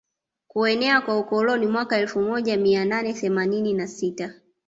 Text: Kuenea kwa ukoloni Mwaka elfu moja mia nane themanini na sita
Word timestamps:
Kuenea 0.47 1.01
kwa 1.01 1.19
ukoloni 1.19 1.67
Mwaka 1.67 1.97
elfu 1.97 2.21
moja 2.21 2.57
mia 2.57 2.85
nane 2.85 3.13
themanini 3.13 3.73
na 3.73 3.87
sita 3.87 4.33